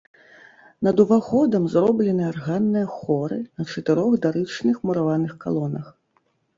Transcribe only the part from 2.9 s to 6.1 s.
хоры на чатырох дарычных мураваных калонах.